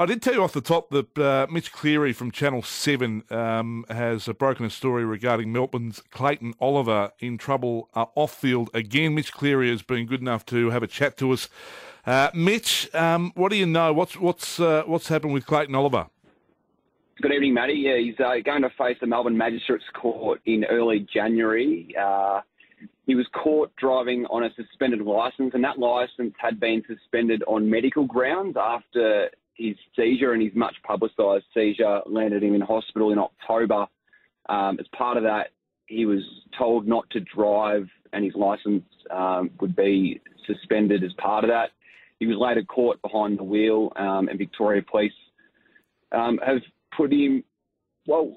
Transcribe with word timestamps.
I 0.00 0.06
did 0.06 0.22
tell 0.22 0.32
you 0.32 0.44
off 0.44 0.52
the 0.52 0.60
top 0.60 0.90
that 0.90 1.18
uh, 1.18 1.48
Mitch 1.50 1.72
Cleary 1.72 2.12
from 2.12 2.30
Channel 2.30 2.62
7 2.62 3.24
um, 3.30 3.84
has 3.90 4.28
broken 4.28 4.64
a 4.64 4.70
story 4.70 5.04
regarding 5.04 5.52
Melbourne's 5.52 6.00
Clayton 6.12 6.54
Oliver 6.60 7.10
in 7.18 7.36
trouble 7.36 7.88
uh, 7.96 8.04
off 8.14 8.32
field 8.32 8.70
again. 8.72 9.16
Mitch 9.16 9.32
Cleary 9.32 9.68
has 9.70 9.82
been 9.82 10.06
good 10.06 10.20
enough 10.20 10.46
to 10.46 10.70
have 10.70 10.84
a 10.84 10.86
chat 10.86 11.16
to 11.16 11.32
us. 11.32 11.48
Uh, 12.06 12.30
Mitch, 12.32 12.88
um, 12.94 13.32
what 13.34 13.48
do 13.48 13.56
you 13.56 13.66
know? 13.66 13.92
What's 13.92 14.16
what's 14.16 14.60
uh, 14.60 14.84
what's 14.86 15.08
happened 15.08 15.32
with 15.32 15.46
Clayton 15.46 15.74
Oliver? 15.74 16.06
Good 17.20 17.32
evening, 17.32 17.54
Matty. 17.54 17.74
Yeah, 17.74 17.96
he's 17.96 18.20
uh, 18.20 18.36
going 18.44 18.62
to 18.62 18.70
face 18.78 18.98
the 19.00 19.08
Melbourne 19.08 19.36
Magistrates 19.36 19.82
Court 20.00 20.40
in 20.46 20.64
early 20.66 21.08
January. 21.12 21.92
Uh, 22.00 22.42
he 23.08 23.16
was 23.16 23.26
caught 23.32 23.74
driving 23.74 24.26
on 24.26 24.44
a 24.44 24.54
suspended 24.54 25.00
licence, 25.00 25.50
and 25.54 25.64
that 25.64 25.80
licence 25.80 26.34
had 26.38 26.60
been 26.60 26.84
suspended 26.86 27.42
on 27.48 27.68
medical 27.68 28.04
grounds 28.04 28.56
after 28.56 29.30
his 29.58 29.76
seizure 29.96 30.32
and 30.32 30.42
his 30.42 30.54
much 30.54 30.76
publicised 30.84 31.44
seizure 31.52 32.00
landed 32.06 32.42
him 32.42 32.54
in 32.54 32.60
hospital 32.60 33.12
in 33.12 33.18
October. 33.18 33.86
Um, 34.48 34.78
as 34.80 34.86
part 34.96 35.16
of 35.16 35.24
that, 35.24 35.48
he 35.86 36.06
was 36.06 36.22
told 36.56 36.86
not 36.86 37.08
to 37.10 37.20
drive, 37.20 37.88
and 38.12 38.24
his 38.24 38.34
licence 38.34 38.84
um, 39.10 39.50
would 39.60 39.74
be 39.74 40.20
suspended 40.46 41.02
as 41.02 41.12
part 41.14 41.44
of 41.44 41.50
that. 41.50 41.70
He 42.20 42.26
was 42.26 42.36
later 42.36 42.62
caught 42.62 43.00
behind 43.02 43.38
the 43.38 43.44
wheel, 43.44 43.92
um, 43.96 44.28
and 44.28 44.38
Victoria 44.38 44.82
Police 44.82 45.12
um, 46.12 46.38
have 46.44 46.58
put 46.96 47.12
him. 47.12 47.44
Well, 48.06 48.36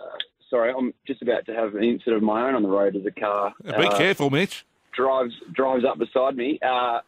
uh, 0.00 0.16
sorry, 0.50 0.72
I'm 0.76 0.92
just 1.06 1.22
about 1.22 1.46
to 1.46 1.54
have 1.54 1.74
an 1.74 1.84
incident 1.84 2.16
of 2.16 2.22
my 2.22 2.46
own 2.46 2.54
on 2.54 2.62
the 2.62 2.68
road 2.68 2.96
as 2.96 3.06
a 3.06 3.10
car. 3.10 3.52
Be 3.64 3.72
uh, 3.72 3.96
careful, 3.96 4.30
Mitch. 4.30 4.64
Drives 4.92 5.34
drives 5.52 5.84
up 5.84 5.98
beside 5.98 6.36
me. 6.36 6.58
Uh, 6.62 7.00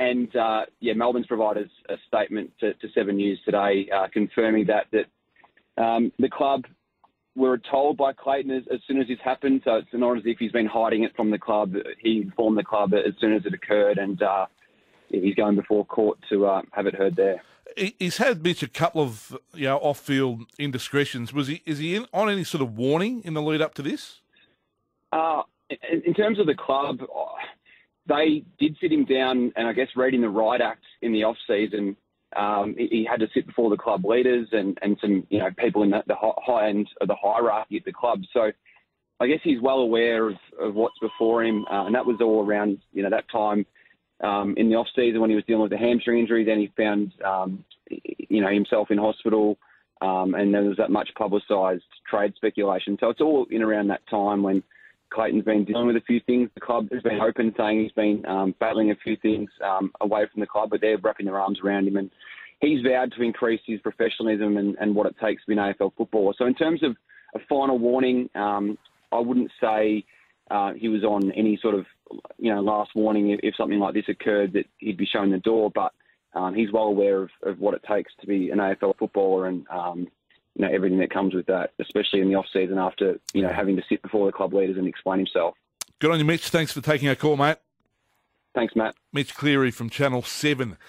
and 0.00 0.34
uh, 0.34 0.62
yeah, 0.80 0.94
Melbourne's 0.94 1.26
provided 1.26 1.70
a 1.90 1.96
statement 2.08 2.50
to, 2.60 2.72
to 2.72 2.88
Seven 2.94 3.16
News 3.16 3.38
today 3.44 3.86
uh, 3.94 4.06
confirming 4.10 4.66
that 4.66 4.86
that 4.92 5.82
um, 5.82 6.10
the 6.18 6.30
club 6.30 6.64
were 7.36 7.58
told 7.58 7.98
by 7.98 8.12
Clayton 8.14 8.50
as, 8.50 8.62
as, 8.72 8.80
soon 8.88 9.00
as 9.00 9.08
this 9.08 9.18
happened. 9.22 9.60
So 9.64 9.76
it's 9.76 9.88
not 9.92 10.16
as 10.16 10.22
if 10.24 10.38
he's 10.38 10.52
been 10.52 10.66
hiding 10.66 11.04
it 11.04 11.14
from 11.14 11.30
the 11.30 11.38
club. 11.38 11.74
He 11.98 12.22
informed 12.22 12.56
the 12.58 12.64
club 12.64 12.92
as 12.94 13.12
soon 13.20 13.34
as 13.34 13.44
it 13.44 13.52
occurred, 13.52 13.98
and 13.98 14.20
uh, 14.22 14.46
he's 15.10 15.34
going 15.34 15.56
before 15.56 15.84
court 15.84 16.18
to 16.30 16.46
uh, 16.46 16.62
have 16.72 16.86
it 16.86 16.94
heard 16.94 17.14
there. 17.14 17.42
He's 17.76 18.16
had 18.16 18.42
Mitch 18.42 18.62
a 18.62 18.68
couple 18.68 19.02
of 19.02 19.36
you 19.52 19.66
know 19.66 19.76
off-field 19.78 20.44
indiscretions. 20.58 21.34
Was 21.34 21.48
he 21.48 21.62
is 21.66 21.78
he 21.78 21.94
in, 21.94 22.06
on 22.12 22.30
any 22.30 22.44
sort 22.44 22.62
of 22.62 22.76
warning 22.76 23.20
in 23.22 23.34
the 23.34 23.42
lead 23.42 23.60
up 23.60 23.74
to 23.74 23.82
this? 23.82 24.22
Uh, 25.12 25.42
in, 25.68 26.02
in 26.06 26.14
terms 26.14 26.38
of 26.38 26.46
the 26.46 26.54
club, 26.54 27.00
they 28.10 28.42
did 28.58 28.76
sit 28.80 28.92
him 28.92 29.04
down, 29.04 29.52
and 29.56 29.66
I 29.66 29.72
guess 29.72 29.88
reading 29.94 30.20
the 30.20 30.28
Riot 30.28 30.60
Act 30.60 30.82
in 31.02 31.12
the 31.12 31.24
off 31.24 31.36
season, 31.46 31.96
um, 32.36 32.74
he, 32.76 32.86
he, 32.88 33.08
had 33.08 33.20
to 33.20 33.28
sit 33.34 33.46
before 33.46 33.70
the 33.70 33.76
club 33.76 34.04
leaders 34.04 34.48
and, 34.52 34.78
and 34.82 34.96
some 35.00 35.26
you 35.30 35.38
know 35.38 35.48
people 35.58 35.82
in 35.82 35.90
the, 35.90 36.02
the 36.06 36.14
high 36.16 36.68
end 36.68 36.88
of 37.00 37.08
the 37.08 37.16
hierarchy 37.20 37.76
at 37.76 37.84
the 37.84 37.92
club. 37.92 38.20
So 38.32 38.50
I 39.20 39.26
guess 39.26 39.40
he's 39.42 39.60
well 39.60 39.78
aware 39.78 40.28
of, 40.28 40.36
of 40.60 40.74
what's 40.74 40.98
before 41.00 41.44
him, 41.44 41.64
uh, 41.70 41.86
and 41.86 41.94
that 41.94 42.06
was 42.06 42.18
all 42.20 42.44
around 42.44 42.78
you 42.92 43.02
know 43.02 43.10
that 43.10 43.30
time 43.30 43.64
um, 44.22 44.54
in 44.56 44.68
the 44.68 44.76
off 44.76 44.88
season 44.94 45.20
when 45.20 45.30
he 45.30 45.36
was 45.36 45.44
dealing 45.46 45.62
with 45.62 45.72
a 45.72 45.78
hamstring 45.78 46.20
injury. 46.20 46.44
Then 46.44 46.58
he 46.58 46.72
found 46.76 47.12
um, 47.24 47.64
you 47.88 48.40
know 48.40 48.50
himself 48.50 48.90
in 48.90 48.98
hospital. 48.98 49.58
Um, 50.02 50.32
and 50.32 50.54
there 50.54 50.62
was 50.62 50.78
that 50.78 50.90
much 50.90 51.10
publicised 51.14 51.84
trade 52.08 52.32
speculation. 52.34 52.96
So 52.98 53.10
it's 53.10 53.20
all 53.20 53.46
in 53.50 53.60
around 53.60 53.88
that 53.88 54.00
time 54.08 54.42
when 54.42 54.62
Clayton's 55.10 55.44
been 55.44 55.64
dealing 55.64 55.86
with 55.86 55.96
a 55.96 56.02
few 56.02 56.20
things. 56.20 56.48
The 56.54 56.60
club 56.60 56.88
has 56.92 57.02
been 57.02 57.20
open, 57.20 57.52
saying 57.56 57.82
he's 57.82 57.92
been 57.92 58.24
um, 58.26 58.54
battling 58.60 58.90
a 58.90 58.96
few 58.96 59.16
things 59.16 59.50
um, 59.64 59.92
away 60.00 60.26
from 60.32 60.40
the 60.40 60.46
club, 60.46 60.70
but 60.70 60.80
they're 60.80 60.98
wrapping 60.98 61.26
their 61.26 61.38
arms 61.38 61.58
around 61.64 61.88
him. 61.88 61.96
And 61.96 62.10
he's 62.60 62.82
vowed 62.82 63.12
to 63.16 63.22
increase 63.22 63.60
his 63.66 63.80
professionalism 63.80 64.56
and, 64.56 64.76
and 64.80 64.94
what 64.94 65.06
it 65.06 65.16
takes 65.22 65.42
to 65.42 65.48
be 65.48 65.54
an 65.54 65.74
AFL 65.74 65.92
footballer. 65.96 66.32
So, 66.38 66.46
in 66.46 66.54
terms 66.54 66.82
of 66.82 66.96
a 67.34 67.38
final 67.48 67.78
warning, 67.78 68.30
um, 68.34 68.78
I 69.12 69.18
wouldn't 69.18 69.50
say 69.60 70.04
uh, 70.50 70.72
he 70.74 70.88
was 70.88 71.04
on 71.04 71.32
any 71.32 71.58
sort 71.60 71.74
of 71.74 71.86
you 72.38 72.52
know 72.52 72.60
last 72.60 72.90
warning 72.94 73.30
if, 73.30 73.40
if, 73.42 73.54
something 73.56 73.78
like 73.78 73.94
this 73.94 74.08
occurred 74.08 74.52
that 74.52 74.66
he'd 74.78 74.96
be 74.96 75.06
shown 75.06 75.30
the 75.30 75.38
door. 75.38 75.70
But 75.74 75.92
um, 76.34 76.54
he's 76.54 76.72
well 76.72 76.84
aware 76.84 77.22
of, 77.22 77.30
of, 77.44 77.58
what 77.58 77.74
it 77.74 77.82
takes 77.88 78.12
to 78.20 78.26
be 78.26 78.50
an 78.50 78.58
AFL 78.58 78.96
footballer 78.98 79.46
and 79.46 79.66
um, 79.68 80.08
you 80.60 80.66
know 80.66 80.74
everything 80.74 80.98
that 80.98 81.10
comes 81.10 81.32
with 81.32 81.46
that, 81.46 81.72
especially 81.78 82.20
in 82.20 82.28
the 82.28 82.34
off 82.34 82.44
season 82.52 82.76
after 82.76 83.18
you 83.32 83.40
know 83.40 83.48
having 83.48 83.76
to 83.76 83.82
sit 83.88 84.02
before 84.02 84.26
the 84.26 84.32
club 84.32 84.52
leaders 84.52 84.76
and 84.76 84.86
explain 84.86 85.18
himself. 85.18 85.54
Good 86.00 86.10
on 86.10 86.18
you, 86.18 86.24
Mitch. 86.26 86.48
Thanks 86.48 86.70
for 86.70 86.82
taking 86.82 87.08
our 87.08 87.14
call, 87.14 87.38
mate. 87.38 87.56
Thanks, 88.54 88.76
Matt. 88.76 88.94
Mitch 89.10 89.34
Cleary 89.34 89.70
from 89.70 89.88
Channel 89.88 90.22
Seven. 90.22 90.76